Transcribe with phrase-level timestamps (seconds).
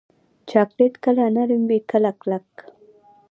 [0.49, 2.47] چاکلېټ کله نرم وي، کله کلک.